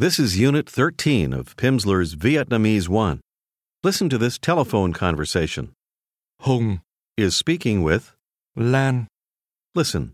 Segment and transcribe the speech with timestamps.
[0.00, 3.18] This is Unit 13 of Pimsleur's Vietnamese 1.
[3.82, 5.72] Listen to this telephone conversation.
[6.42, 6.78] Hùng,
[7.16, 8.14] Is speaking with.
[8.54, 9.06] Lan.
[9.74, 10.10] Listen.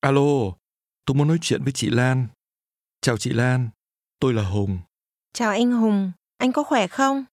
[0.00, 0.54] Alo,
[1.06, 2.26] tôi muốn nói chuyện với chị Lan.
[3.00, 3.68] Chào chị Lan,
[4.20, 4.78] tôi là Hùng.
[5.32, 7.24] Chào anh Hùng, anh có khỏe không?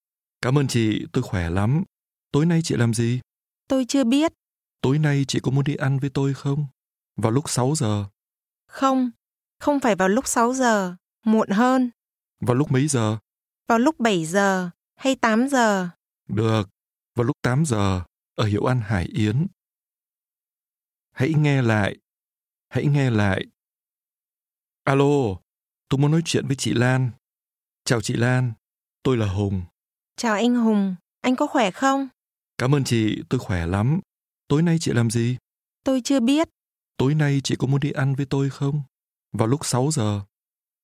[0.42, 1.84] Cảm ơn chị, tôi khỏe lắm.
[2.32, 3.20] Tối nay chị làm gì?
[3.68, 4.34] Tôi chưa biết.
[4.82, 6.66] Tối nay chị có muốn đi ăn với tôi không?
[7.16, 8.06] Vào lúc 6 giờ.
[8.68, 9.12] Không,
[9.60, 11.90] không phải vào lúc 6 giờ, muộn hơn.
[12.40, 13.18] Vào lúc mấy giờ?
[13.68, 15.90] Vào lúc 7 giờ hay 8 giờ.
[16.28, 16.70] Được,
[17.16, 18.04] vào lúc 8 giờ,
[18.36, 19.48] ở hiệu ăn Hải Yến.
[21.12, 21.98] Hãy nghe lại.
[22.70, 23.46] Hãy nghe lại.
[24.84, 25.36] Alo,
[25.90, 27.12] tôi muốn nói chuyện với chị Lan.
[27.86, 28.54] Chào chị Lan,
[29.04, 29.64] tôi là Hùng.
[30.16, 32.08] Chào anh Hùng, anh có khỏe không?
[32.58, 34.00] Cảm ơn chị, tôi khỏe lắm.
[34.48, 35.38] Tối nay chị làm gì?
[35.84, 36.50] Tôi chưa biết.
[36.98, 38.82] Tối nay chị có muốn đi ăn với tôi không?
[39.32, 40.22] Vào lúc 6 giờ.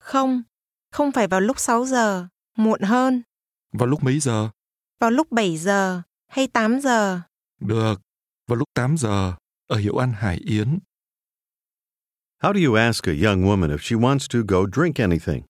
[0.07, 0.43] Không,
[0.91, 2.27] không phải vào lúc 6 giờ,
[2.58, 3.22] muộn hơn.
[3.72, 4.50] Vào lúc mấy giờ?
[5.00, 7.22] Vào lúc 7 giờ hay 8 giờ.
[7.59, 7.95] Được,
[8.47, 9.35] vào lúc 8 giờ,
[9.67, 10.80] ở hiệu ăn Hải Yến.
[12.39, 15.41] How do you ask a young woman if she wants to go drink anything?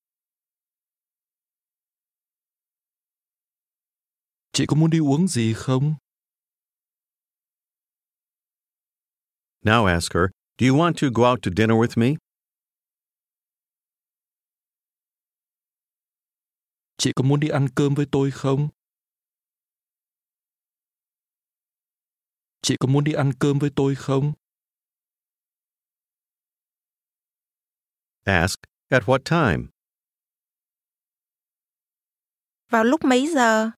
[4.53, 5.95] Chị có muốn đi uống gì không?
[9.65, 10.25] Now ask her,
[10.59, 12.15] Do you want to go out to dinner with me?
[16.97, 18.69] Chị có muốn đi ăn cơm với tôi không?
[22.61, 24.33] Chị có muốn đi ăn cơm với tôi không?
[28.23, 28.59] Ask,
[28.89, 29.69] At what time?
[32.69, 33.71] Vào lúc mấy giờ?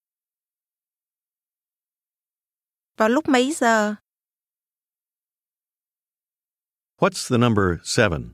[2.97, 3.95] Vào lúc mấy giờ?
[6.97, 7.65] What's the number
[7.97, 8.33] 7?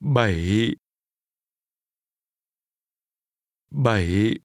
[0.00, 0.83] 7
[3.74, 4.38] 7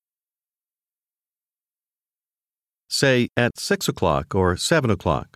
[2.89, 5.27] Say at 6 o'clock or 7 o'clock.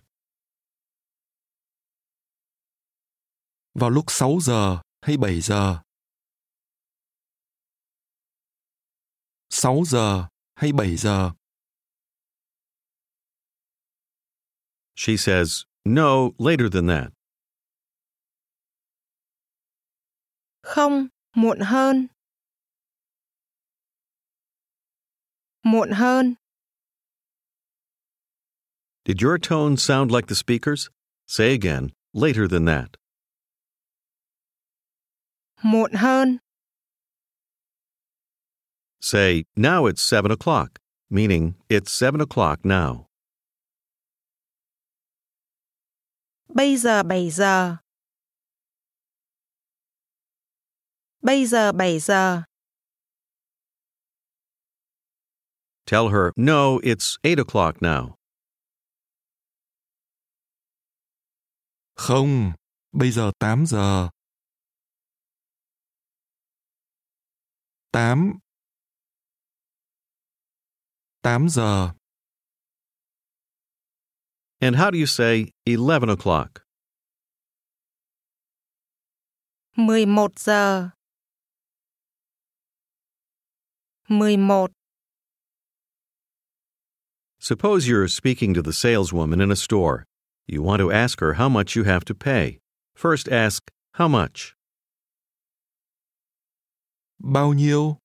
[3.74, 5.82] Vào lúc 6 giờ hay 7 giờ?
[9.50, 11.32] 6 giờ hay 7 giờ?
[14.96, 17.12] She says, No, later than that.
[20.62, 22.13] Không, muộn hơn.
[25.64, 26.36] Muộn hơn.
[29.04, 30.90] Did your tone sound like the speaker's?
[31.26, 32.96] Say again, later than that.
[35.62, 36.38] Muộn hơn.
[39.00, 40.78] Say, Now it's 7 o'clock,
[41.10, 43.06] meaning it's 7 o'clock now.
[46.48, 47.76] Bây giờ 7 giờ.
[51.22, 52.42] Bây giờ 7 giờ.
[55.86, 58.14] Tell her, No, it's 8 o'clock now.
[61.96, 62.52] Không,
[62.92, 64.08] bây giờ 8 giờ.
[67.92, 68.38] 8
[71.22, 71.92] 8 giờ.
[74.60, 76.64] And how do you say 11 o'clock?
[79.76, 80.90] 11 giờ.
[84.08, 84.70] 11.
[87.44, 90.06] Suppose you're speaking to the saleswoman in a store.
[90.46, 92.58] You want to ask her how much you have to pay.
[92.96, 94.54] First ask, How much?
[97.22, 97.98] Bao nhiêu?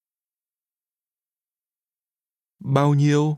[2.61, 3.37] Bao nhiêu?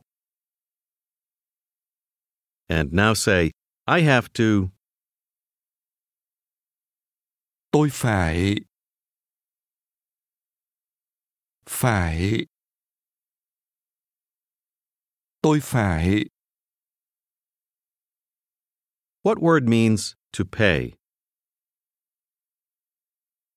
[2.68, 3.52] And now say,
[3.86, 4.72] I have to.
[7.72, 8.56] Tôi phải
[11.68, 12.48] phải
[15.42, 16.26] Tôi phải
[19.24, 20.94] What word means to pay?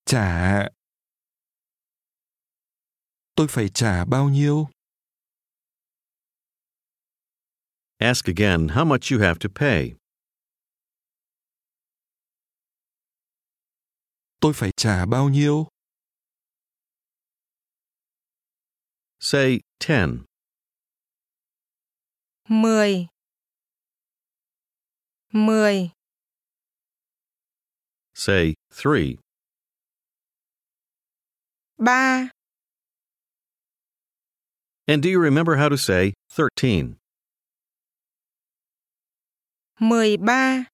[0.05, 0.67] trả
[3.35, 4.67] Tôi phải trả bao nhiêu?
[7.99, 9.95] Ask again how much you have to pay.
[14.39, 15.67] Tôi phải trả bao nhiêu?
[19.19, 20.34] Say 10.
[22.47, 23.09] 10.
[25.33, 25.91] 10.
[28.13, 29.19] Say 3.
[31.79, 32.29] 3.
[34.87, 36.97] And do you remember how to say 13?
[39.79, 40.67] 13.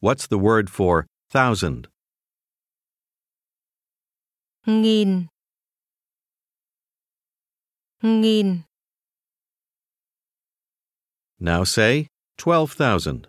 [0.00, 1.88] What's the word for thousand.
[4.66, 5.28] nghìn
[8.02, 8.67] nghìn
[11.40, 12.06] Now say
[12.36, 13.26] 12,000.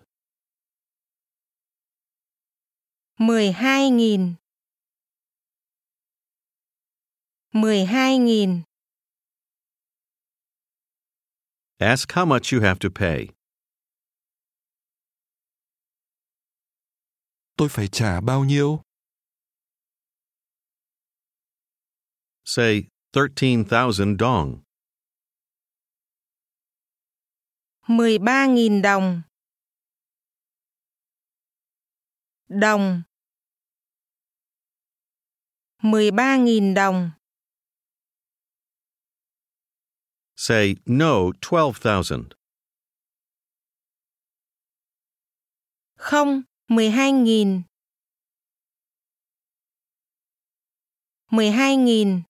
[3.18, 4.34] mười hai nghìn
[7.52, 8.62] mười hai nghìn
[11.78, 13.28] Ask how much you have to pay.
[17.56, 18.82] Tôi phải trả bao nhiêu?
[22.44, 24.62] Say 13,000 dong.
[27.90, 29.22] 13.000 đồng.
[32.48, 33.02] Đồng
[35.82, 37.10] 13.000 đồng.
[40.36, 42.28] Say no 12,000.
[45.96, 47.62] Không, 12.000.
[51.30, 52.22] 12.000.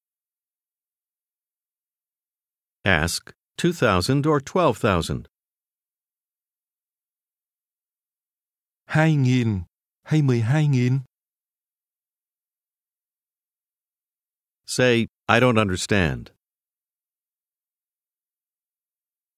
[2.85, 5.30] Ask 2,000 or 12,000.
[8.91, 9.63] Hai nghìn
[10.03, 11.01] hay mười hai nghìn?
[14.67, 16.29] Say I don't understand.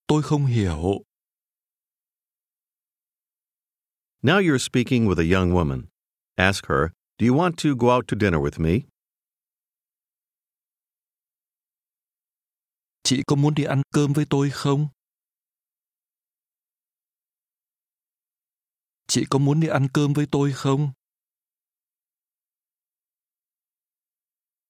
[0.07, 1.03] Tôi không hiểu.
[4.23, 5.83] Now you're speaking with a young woman.
[6.37, 8.79] Ask her, Do you want to go out to dinner with me?
[13.03, 14.89] Chị có muốn đi ăn cơm với tôi không?
[19.13, 20.93] Chị có muốn đi ăn cơm với tôi không?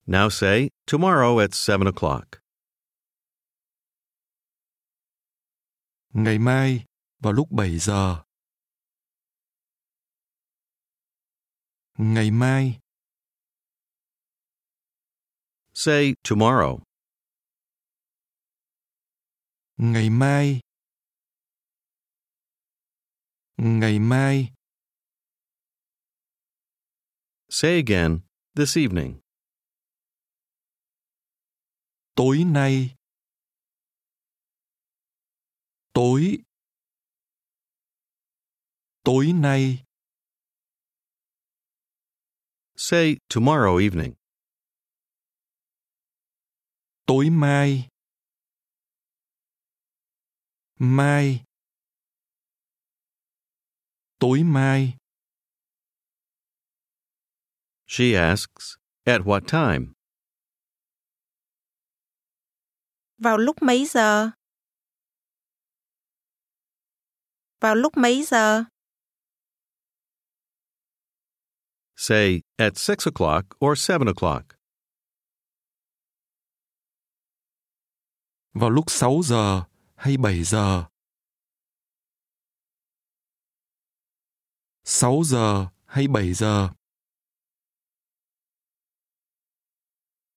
[0.06, 2.24] Now say, Tomorrow at 7 o'clock.
[6.08, 6.84] Ngày mai
[7.18, 8.22] vào lúc 7 giờ.
[11.98, 12.78] Ngày mai,
[15.74, 16.78] Say tomorrow.
[19.76, 20.60] ngày mai.
[23.64, 24.52] Ngày mai,
[27.48, 28.20] Say again,
[28.56, 29.20] this evening.
[32.16, 32.94] tối nay.
[35.94, 36.38] Tối.
[39.04, 39.84] Tối nay,
[42.76, 44.14] Say tomorrow evening.
[47.06, 47.88] tối mai.
[50.78, 51.44] Mai.
[54.22, 54.96] Tối mai,
[57.86, 59.92] She asks, At what time?
[63.18, 64.30] vào lúc mấy giờ
[67.60, 68.64] vào lúc mấy giờ
[71.96, 74.44] Say, At 6 o'clock or 7 o'clock.
[78.54, 79.64] vào lúc 6 giờ
[79.96, 80.91] hay 7 giờ.
[84.84, 86.68] 6 giờ hay 7 giờ.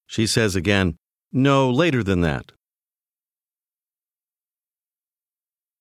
[0.07, 0.94] She says again,
[1.31, 2.45] No later than that.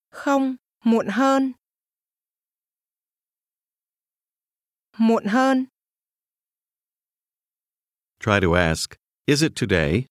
[0.09, 1.51] không muộn hơn
[4.97, 5.65] muộn hơn
[8.19, 8.89] Try to ask,
[9.25, 10.05] Is it today?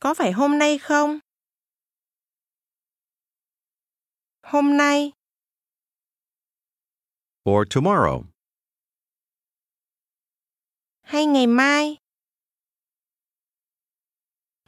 [0.00, 1.18] có phải hôm nay không
[4.42, 5.12] hôm nay
[7.44, 8.24] Or tomorrow?
[11.02, 11.96] hay ngày mai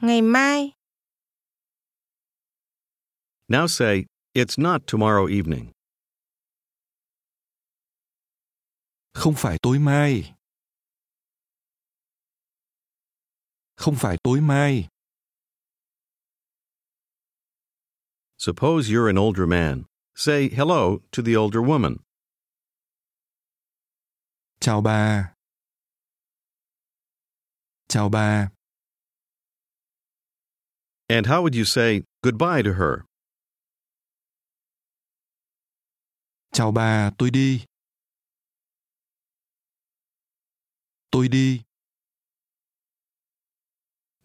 [0.01, 0.71] ngày mai
[3.49, 5.71] Now say, It's not tomorrow evening.
[9.13, 10.33] Không phải tối mai.
[13.75, 14.87] Không phải tối mai.
[18.37, 19.83] Suppose you're an older man.
[20.15, 21.97] Say hello to the older woman.
[24.59, 25.33] Chào bà.
[27.87, 28.49] Chào bà.
[31.09, 33.05] And how would you say goodbye to her?
[36.53, 37.65] Chào bà, tôi đi.
[41.11, 41.61] Tôi đi.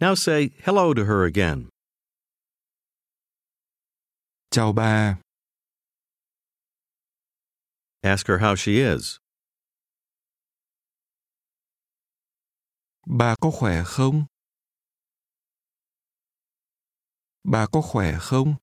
[0.00, 1.68] Now say hello to her again.
[4.50, 5.18] Chào bà.
[8.02, 9.21] Ask her how she is.
[13.06, 14.24] Bà có khỏe không?
[17.44, 18.54] Bà có khỏe không?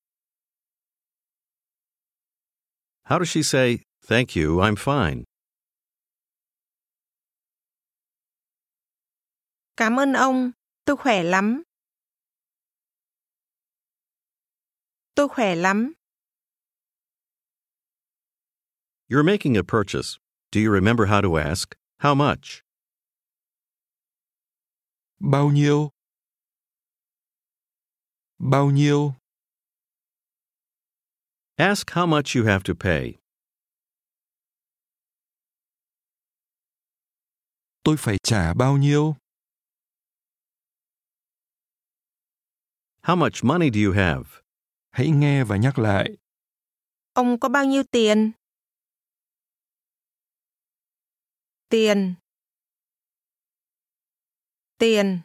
[3.04, 3.80] How does she say
[4.10, 5.24] Thank you, I'm fine.
[9.78, 10.52] Cảm ơn ông,
[10.86, 11.64] tôi khỏe lắm.
[15.16, 15.94] Tôi khỏe lắm.
[19.10, 20.18] You're making a purchase.
[20.52, 21.76] Do you remember how to ask?
[22.00, 22.64] How much?
[25.20, 25.90] Bao nhiêu?
[28.38, 29.14] Bao nhiêu?
[31.56, 33.14] Ask how much you have to pay.
[37.84, 39.16] Tôi phải trả bao nhiêu?
[43.02, 44.42] How much money do you have?
[44.92, 46.18] Hãy nghe và nhắc lại.
[47.14, 48.32] Ông có bao nhiêu tiền?
[51.70, 52.16] Tiền.
[54.80, 55.24] Tiền.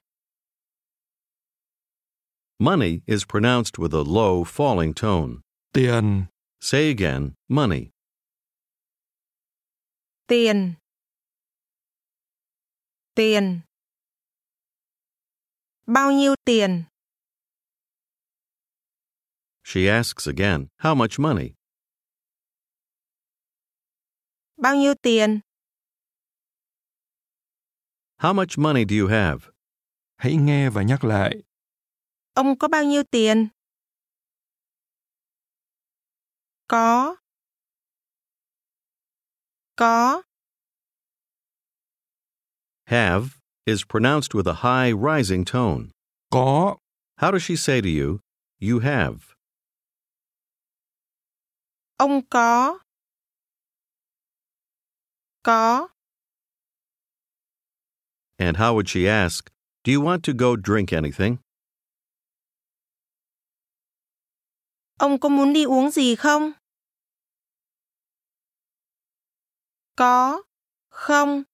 [2.59, 5.43] Money is pronounced with a low, falling tone.
[5.73, 6.29] Tiền.
[6.61, 7.91] Say again, money.
[10.29, 10.75] Tiền.
[13.15, 13.61] Tiền.
[15.87, 16.85] Bao nhiêu tiền?
[19.63, 21.55] She asks again, how much money?
[24.57, 25.41] Bao nhiêu tiền?
[28.25, 29.51] How much money do you have?
[30.17, 31.43] Hãy nghe và nhắc lại.
[32.35, 33.49] Ông có bao nhiêu tiền?
[36.69, 37.17] Có.
[39.77, 40.23] Có.
[42.85, 43.27] Have
[43.65, 45.85] is pronounced with a high, rising tone.
[46.31, 46.77] Có.
[47.17, 48.19] How does she say to you,
[48.61, 49.17] you have?
[51.97, 52.79] Ông có.
[55.43, 55.94] Có.
[58.39, 59.51] And how would she ask,
[59.85, 61.39] do you want to go drink anything?
[64.99, 66.53] Ông có muốn đi uống gì không?
[69.97, 70.43] Có.
[70.91, 71.45] Không.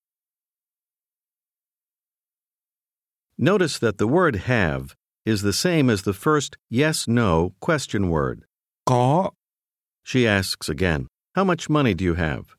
[3.38, 4.94] Notice that the word have
[5.24, 8.44] is the same as the first yes no question word.
[8.86, 9.30] Có.
[10.04, 12.56] She asks again, How much money do you have?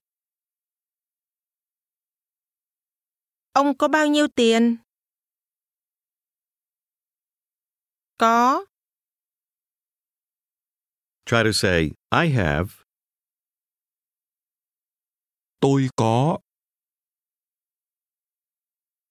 [3.53, 4.77] Ông có bao nhiêu tiền?
[8.17, 8.65] Có.
[11.25, 12.69] Try to say, I have.
[15.59, 16.39] Tôi có.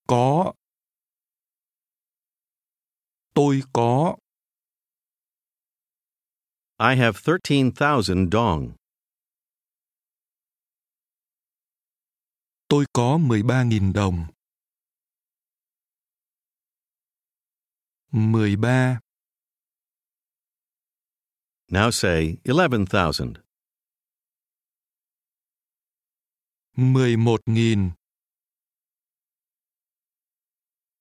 [0.06, 0.52] Có.
[3.34, 4.16] Tôi có.
[6.78, 8.79] I have 13,000 dong.
[12.70, 14.26] Tôi có 13.000 đồng.
[18.12, 19.00] 13,
[21.68, 23.34] Now say 11,000.
[26.76, 27.92] 11.000.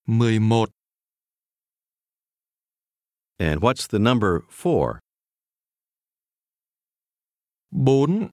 [0.08, 0.72] 11,
[3.40, 5.00] And what's the number four?
[7.72, 8.30] 4,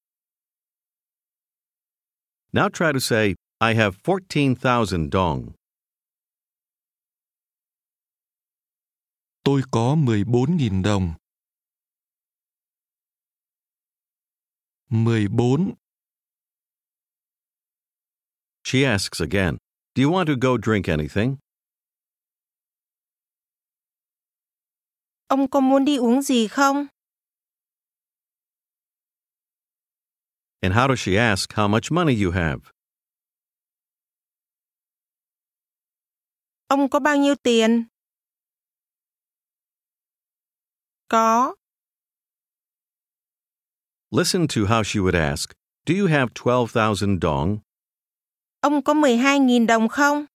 [2.57, 5.53] Now try to say, I have 14,000 dong.
[9.45, 11.15] tôi có 14.000 đồng.
[14.89, 15.75] 14,
[18.65, 19.57] She asks again,
[19.95, 21.37] Do you want to go drink anything?
[25.29, 26.87] Ông có muốn đi uống gì không?
[30.67, 32.73] And how does she ask how much money you have?
[36.69, 37.85] Ông có bao nhiêu tiền?
[41.09, 41.55] Có.
[44.11, 45.55] Listen to how she would ask,
[45.87, 47.61] Do you have 12,000 dong?
[48.61, 50.27] Ông có 12.000 đồng không?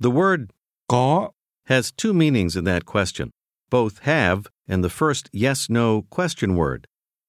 [0.00, 0.46] The word
[0.88, 1.30] có,
[1.66, 3.30] has two meanings in that question,
[3.70, 6.86] both have and the first yes no question word.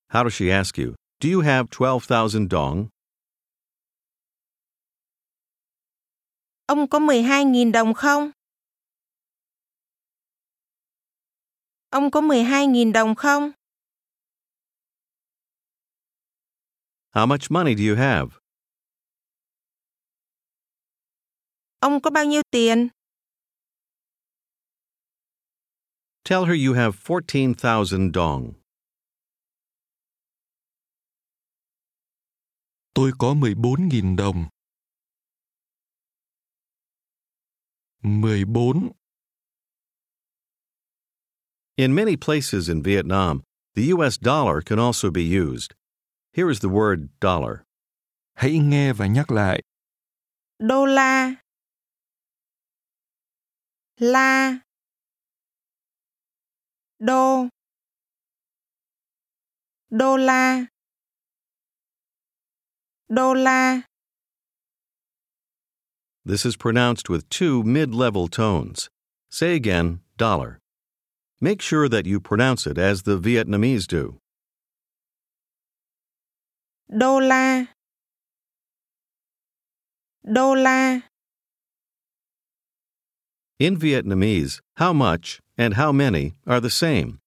[0.08, 0.96] How does she ask you?
[1.22, 2.88] Do you have 12,000 dong?
[6.66, 8.32] Ông có 12.000 đồng không?
[11.90, 13.52] Ông có 12.000 đồng không?
[17.12, 18.30] How much money do you have?
[21.80, 22.88] Ông có bao nhiêu tiền?
[26.24, 28.59] Tell her you have 14,000 dong.
[33.00, 34.48] Tôi có 14.000 đồng.
[38.04, 38.92] 14,
[41.76, 43.42] In many places in Vietnam,
[43.76, 45.72] the US dollar can also be used.
[46.34, 47.64] Here is the word dollar.
[48.34, 49.62] Hãy nghe và nhắc lại.
[50.60, 51.36] đô la
[53.98, 54.60] la
[57.00, 57.48] đô
[59.90, 60.66] đô la
[63.12, 63.82] đô la
[66.26, 68.90] This is pronounced with two mid level tones.
[69.32, 70.60] Say again, dollar.
[71.42, 74.18] Make sure that you pronounce it as the Vietnamese do.
[76.92, 77.66] đô la
[80.24, 81.02] đô la
[83.60, 87.20] In Vietnamese, how much and how many are the same.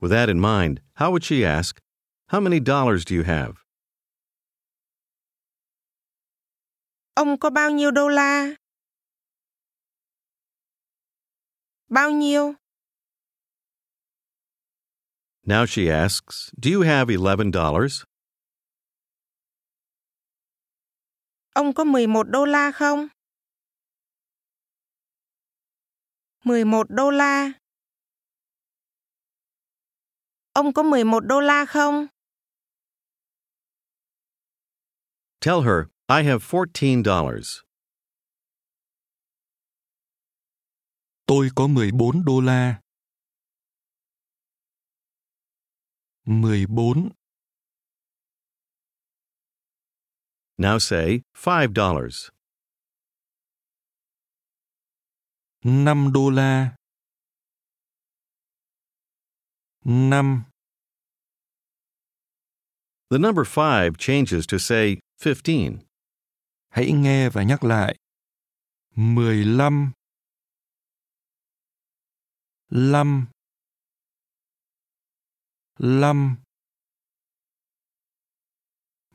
[0.00, 1.80] With that in mind, how would she ask,
[2.28, 3.61] How many dollars do you have?
[7.14, 8.54] Ông có bao nhiêu đô la?
[11.88, 12.54] Bao nhiêu?
[15.42, 18.04] Now she asks, Do you have $11?
[21.54, 23.08] ông có 11 đô la không?
[26.44, 27.52] 11 đô la.
[30.52, 32.06] Ông có 11 đô la không?
[35.40, 37.62] Tell her, I have $14.
[41.26, 42.80] Tôi có 14 đô la.
[46.24, 47.10] 14,
[50.58, 52.30] Now say $5.
[55.64, 56.74] 5 đô la.
[59.84, 60.44] 5,
[63.10, 65.91] The number 5 changes to say 15.
[66.72, 67.96] Hãy nghe và nhắc lại.
[68.96, 69.92] 15
[72.70, 73.26] 5
[75.78, 76.36] 5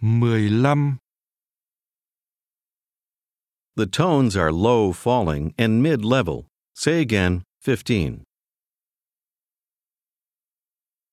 [0.01, 0.97] 15
[3.75, 6.45] The tones are low falling and mid level.
[6.75, 8.23] Say again, 15.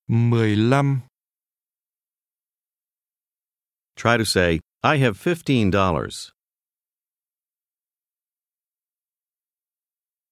[0.07, 1.01] 15
[3.95, 6.34] Try to say, I have $15.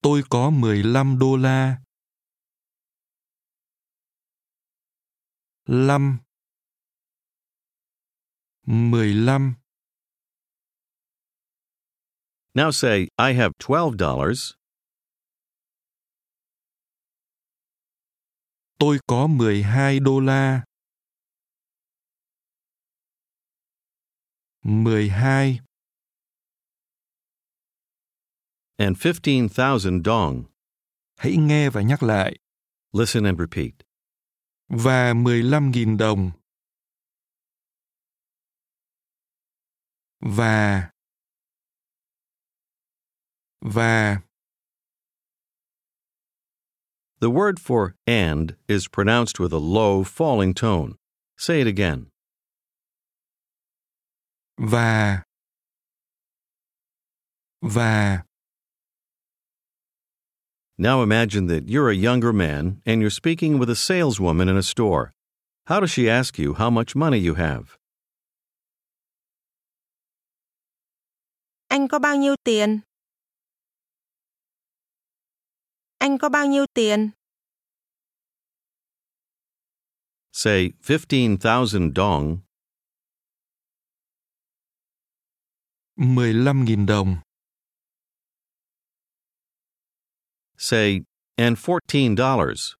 [0.03, 1.81] Tôi có 15 đô la.
[5.67, 6.17] 5
[8.65, 9.55] 15
[12.53, 14.53] Now say, I have $12.
[18.79, 20.63] Tôi có 12 đô la.
[24.63, 25.59] 12
[28.77, 30.43] and 15,000 dong.
[31.17, 32.37] Hãy nghe và nhắc lại.
[32.93, 33.73] Listen and repeat.
[34.69, 36.31] Và 15.000 đồng.
[40.19, 40.89] Và
[43.61, 44.21] Và
[47.21, 50.97] The word for and is pronounced with a low, falling tone.
[51.37, 52.07] Say it again.
[54.57, 55.23] Và
[57.61, 58.23] Và
[60.77, 64.63] Now imagine that you're a younger man and you're speaking with a saleswoman in a
[64.63, 65.13] store.
[65.67, 67.77] How does she ask you how much money you have?
[71.69, 72.79] Anh có bao nhiêu tiền?
[75.97, 77.11] Anh có bao nhiêu tiền?
[80.31, 82.39] Say 15,000 dong
[85.97, 87.17] 15.000 đồng.
[90.63, 91.01] Say,
[91.37, 92.75] and $14.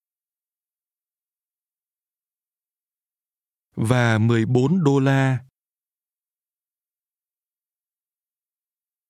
[3.75, 5.43] Và 14 đô la.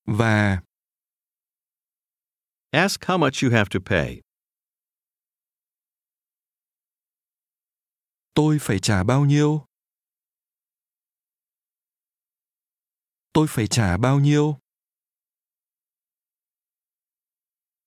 [0.06, 0.62] Và
[2.72, 4.22] Ask how much you have to pay.
[8.34, 9.66] tôi phải trả bao nhiêu?
[13.34, 14.63] Tôi phải trả bao nhiêu?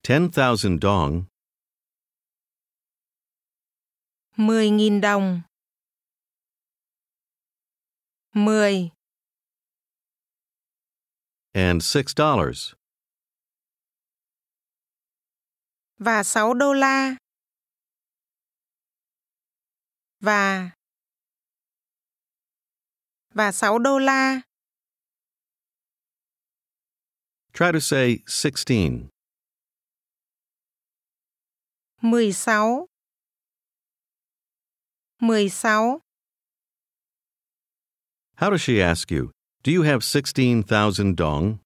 [0.09, 1.25] 10,000 dong
[4.37, 5.43] 10.000 đồng.
[8.35, 8.91] 10,
[11.53, 12.75] and $6.
[15.99, 17.17] và 6 đô la.
[20.21, 20.71] Và
[23.35, 24.41] và 6 đô la.
[27.53, 29.16] Try to say 16.
[32.11, 32.87] 16
[35.21, 36.01] 16
[38.37, 39.31] How does she ask you?
[39.65, 41.59] Do you have 16,000 dong?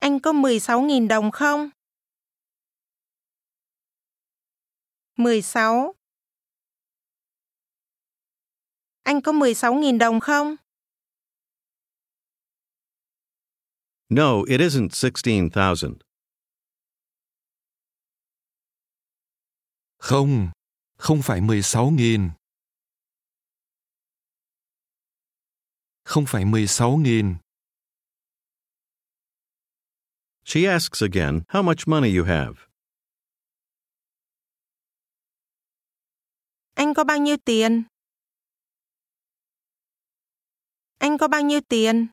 [0.00, 1.70] Anh có 16.000 đồng không?
[5.16, 5.94] 16
[9.02, 10.56] Anh có 16.000 đồng không?
[14.08, 15.98] No, it isn't 16,000.
[20.02, 20.50] Không,
[20.98, 22.30] không phải 16.000.
[26.04, 27.36] Không phải 16.000.
[30.44, 32.54] She asks again how much money you have.
[36.74, 37.82] Anh có bao nhiêu tiền?
[40.98, 42.06] Anh có bao nhiêu tiền?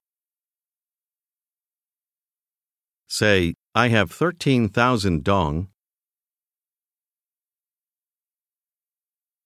[3.08, 5.66] Say, I have 13,000 dong.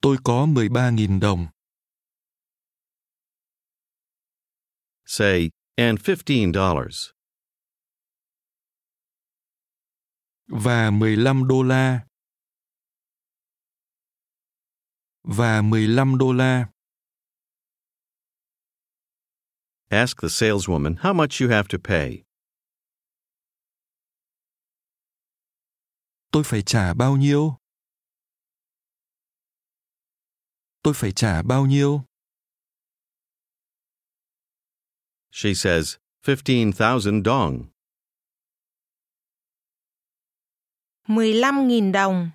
[0.04, 1.48] Tôi có 13.000 đồng.
[5.06, 7.14] Say, and $15.
[10.48, 12.06] Và 15 đô la.
[15.24, 16.70] Và 15 đô la.
[19.90, 22.24] Ask the saleswoman how much you have to pay.
[26.32, 27.63] Tôi phải trả bao nhiêu?
[30.84, 32.02] Tôi phải trả bao nhiêu?
[35.32, 37.66] She says, 15,000 dong.
[41.08, 42.32] 15.000 đồng.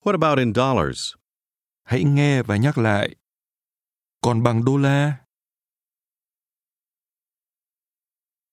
[0.00, 1.14] What about in dollars?
[1.82, 3.16] Hãy nghe và nhắc lại.
[4.20, 5.24] Còn bằng đô la?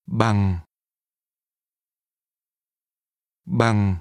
[0.06, 0.60] Bằng.
[3.46, 3.98] Bằng.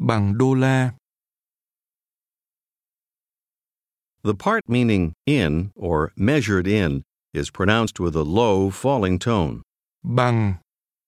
[0.00, 0.92] Bằng đô la.
[4.22, 7.02] The part meaning in or measured in
[7.34, 9.60] is pronounced with a low, falling tone.
[10.02, 10.58] Bằng.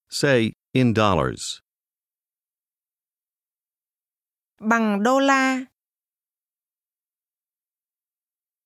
[0.09, 1.59] Say, in dollars.
[4.59, 5.65] Bằng đô la.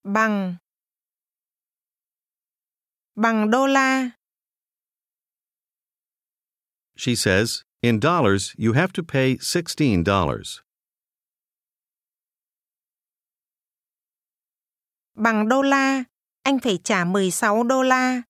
[0.04, 0.58] Bằng.
[3.16, 4.12] Bằng đô la.
[6.98, 10.62] She says, in dollars, you have to pay $16.
[15.16, 16.04] Bằng đô la,
[16.44, 18.22] anh phải trả 16 đô la.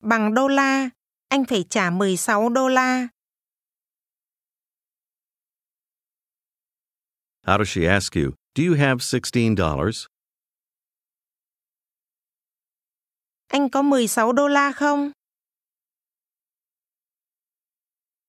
[0.00, 0.90] Bằng đô la,
[1.28, 3.08] anh phải trả 16 đô la.
[7.46, 8.34] How does she ask you?
[8.54, 10.09] Do you have $16?
[13.50, 15.10] Anh có 16 đô la không?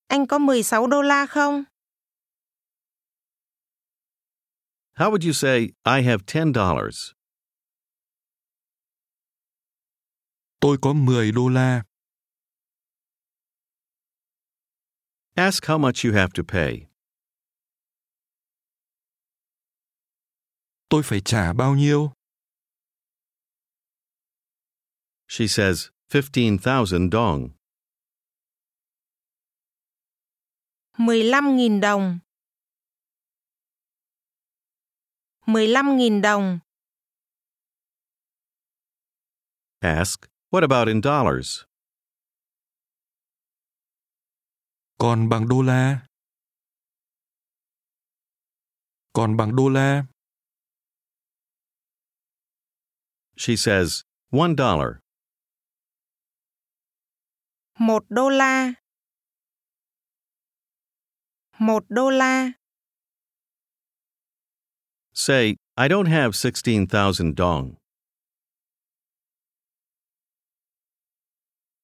[0.08, 1.64] Anh có 16 đô la không?
[4.96, 7.14] How would you say, I have $10?
[10.60, 11.84] Tôi có 10 đô la.
[15.36, 16.88] Ask how much you have to pay.
[20.90, 22.12] Tôi phải trả bao nhiêu?
[25.32, 27.54] She says, 15,000 dong.
[30.98, 32.20] 15.000 đồng.
[35.48, 36.60] 15.000 đồng.
[39.82, 41.64] Ask, what about in dollars?
[44.98, 46.08] Còn bằng đô la?
[49.14, 50.04] Còn bằng đô la?
[53.38, 55.01] She says, one dollar.
[57.82, 58.74] Một đô la.
[61.60, 62.52] Một đô la.
[65.14, 67.74] Say, I don't have 16,000 dong.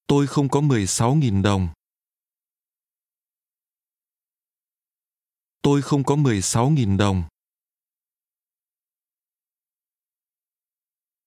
[0.07, 1.69] Tôi không có 16.000 đồng.
[5.62, 7.23] Tôi không có 16.000 đồng.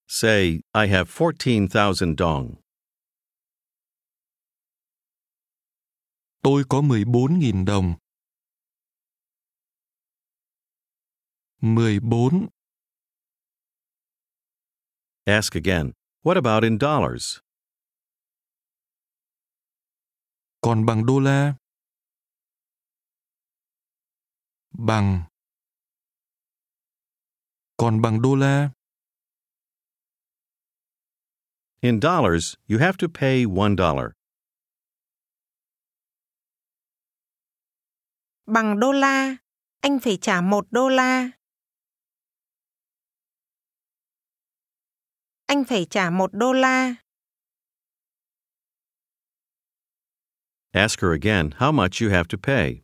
[0.07, 2.60] Say, I have 14,000 dong.
[6.43, 7.95] Tôi có 14.000 đồng.
[11.61, 12.49] 14
[15.27, 15.93] Ask again.
[16.23, 17.39] What about in dollars?
[20.61, 21.55] Còn bằng đô la?
[24.71, 25.25] Bằng
[27.77, 28.71] Còn bằng đô la?
[31.81, 34.20] In dollars, you have to pay one dollar.
[38.47, 39.37] Bằng đô la,
[39.81, 41.31] anh phải trả một đô la.
[45.47, 46.95] Anh phải trả một đô la.
[50.73, 52.83] Ask her again how much you have to pay.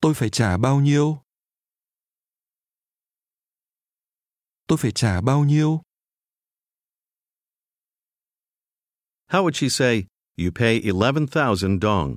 [0.00, 1.22] Tôi phải trả bao nhiêu?
[4.66, 5.82] Tôi phải trả bao nhiêu?
[9.28, 10.04] How would she say,
[10.38, 12.16] You pay 11,000 dong?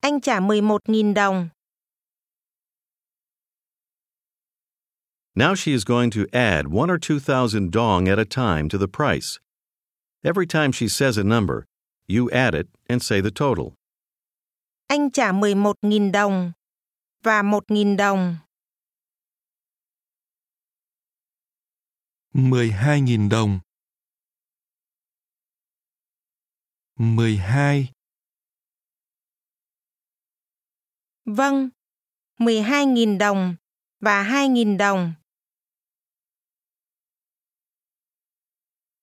[0.00, 1.48] Anh trả 11.000 đồng.
[5.36, 8.78] Now she is going to add one or two thousand dong at a time to
[8.78, 9.38] the price.
[10.24, 11.64] Every time she says a number,
[12.08, 13.74] you add it and say the total.
[14.88, 16.52] Anh trả 11.000 đồng
[17.22, 18.36] và 1.000 đồng.
[22.34, 23.60] mười hai nghìn đồng
[26.96, 27.92] 12
[31.24, 31.68] Vâng,
[32.38, 33.56] 12.000 đồng
[34.00, 35.14] và 2.000 đồng.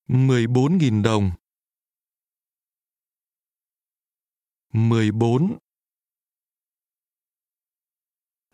[0.07, 1.31] 14.000 đồng.
[4.73, 5.57] 14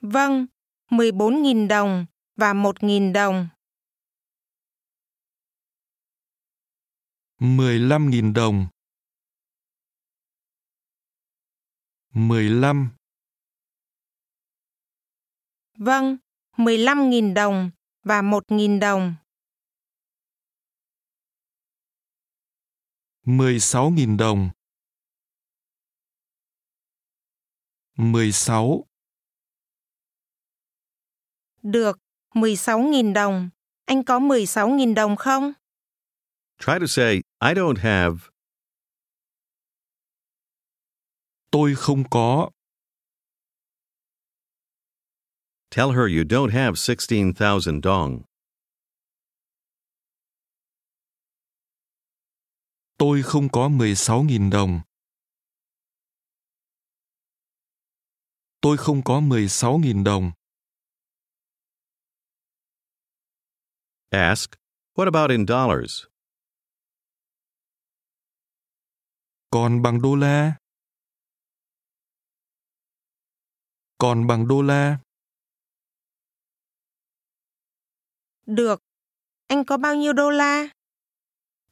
[0.02, 0.46] Vâng,
[0.90, 3.50] 14.000 đồng và 1.000 đồng.
[7.40, 8.68] 15.000 đồng
[12.14, 12.90] mười lăm
[15.78, 16.18] Vâng,
[16.58, 17.72] 15.000 đồng
[18.04, 19.16] và 1.000 đồng.
[23.26, 24.50] mười sáu nghìn đồng
[28.00, 28.86] mười sáu
[31.62, 31.98] Được,
[32.34, 33.50] 16.000 đồng.
[33.86, 35.54] Anh có 16.000 đồng không?
[36.60, 38.16] Try to say, I don't have,
[41.52, 42.50] tôi không có
[45.70, 48.22] tell her you don't have 16,000 dong.
[52.98, 54.82] tôi không có mười sáu nghìn đồng
[58.62, 60.32] tôi không có mười sáu nghìn đồng
[64.10, 64.50] Ask,
[64.94, 66.04] What about in dollars?
[69.50, 70.58] còn bằng đô la
[74.00, 75.00] còn bằng đô la
[78.46, 78.82] Được.
[79.48, 80.68] Anh có bao nhiêu đô la?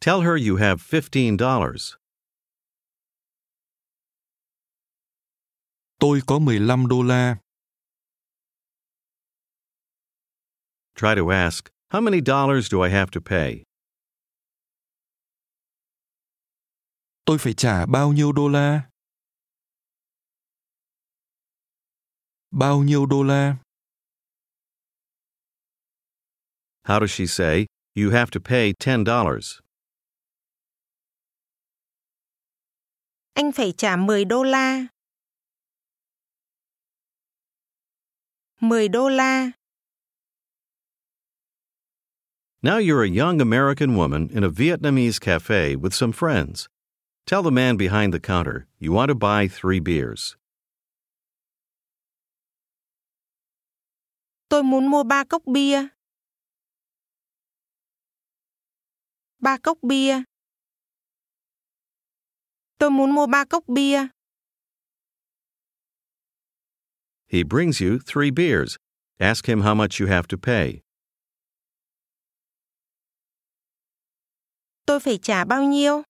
[0.05, 1.97] Tell her you have $15.
[5.99, 7.37] tôi có mười lăm đô la
[10.95, 13.63] Try to ask, How many dollars do I have to pay?
[17.25, 18.89] tôi phải trả bao nhiêu đô la
[22.57, 23.55] bao nhiêu đô la
[26.83, 29.61] How does she say, You have to pay $10?
[33.33, 34.87] Anh phải trả 10 đô la.
[38.61, 39.51] 10 đô la.
[42.61, 46.67] Now you're a young American woman in a Vietnamese cafe with some friends.
[47.25, 50.37] Tell the man behind the counter you want to buy three beers.
[54.57, 55.87] Tôi muốn mua ba cốc bia.
[59.39, 60.23] Ba cốc bia.
[62.79, 64.07] Tôi muốn mua ba cốc bia.
[67.27, 68.77] He brings you three beers.
[69.19, 70.81] Ask him how much you have to pay.
[74.85, 76.03] Tôi phải trả bao nhiêu?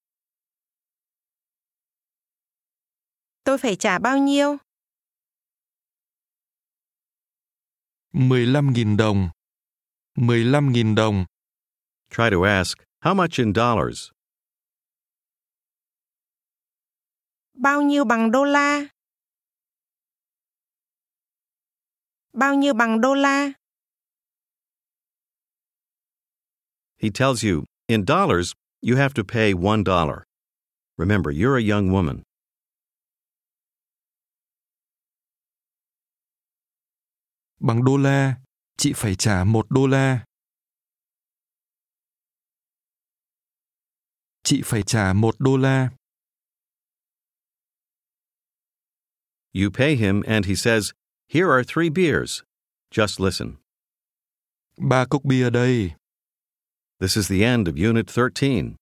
[3.44, 4.58] Tôi phải trả bao nhiêu?
[8.14, 9.30] Mười lăm nghìn đồng
[10.16, 11.26] mười lăm nghìn đồng
[12.10, 14.12] Try to ask, How much in dollars?
[17.54, 18.88] Bao nhiêu bằng đô la?
[22.34, 23.52] Bao nhiêu bằng đô la?
[26.98, 30.24] He tells you, In dollars, you have to pay one dollar.
[30.98, 32.24] Remember, you're a young woman.
[37.60, 38.36] Bằng đô la
[38.78, 40.26] chị phải trả một đô la
[44.44, 45.90] chị phải trả một đô la
[49.54, 50.92] You pay him, and he says,
[51.28, 52.44] Here are three beers.
[52.92, 53.58] Just listen.
[54.78, 55.96] ba cốc bia đây
[57.00, 58.76] This is the end of Unit 13.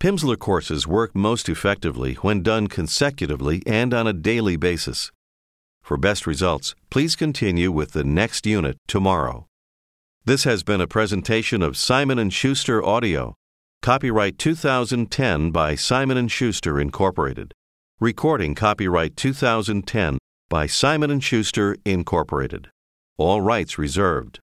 [0.00, 5.10] Pimsleur courses work most effectively when done consecutively and on a daily basis.
[5.82, 9.46] For best results, please continue with the next unit tomorrow.
[10.24, 13.34] This has been a presentation of Simon & Schuster Audio.
[13.82, 17.52] Copyright 2010 by Simon & Schuster Incorporated.
[17.98, 20.18] Recording copyright 2010
[20.48, 22.68] by Simon & Schuster Incorporated.
[23.18, 24.38] All rights reserved.